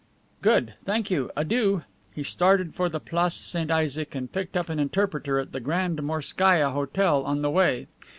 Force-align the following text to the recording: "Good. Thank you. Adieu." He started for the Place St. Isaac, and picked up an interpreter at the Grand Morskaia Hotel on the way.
"Good. 0.41 0.73
Thank 0.83 1.11
you. 1.11 1.29
Adieu." 1.37 1.83
He 2.11 2.23
started 2.23 2.73
for 2.73 2.89
the 2.89 2.99
Place 2.99 3.35
St. 3.35 3.69
Isaac, 3.69 4.15
and 4.15 4.31
picked 4.33 4.57
up 4.57 4.67
an 4.67 4.79
interpreter 4.79 5.37
at 5.37 5.51
the 5.51 5.59
Grand 5.59 6.01
Morskaia 6.01 6.71
Hotel 6.71 7.23
on 7.23 7.43
the 7.43 7.51
way. 7.51 7.85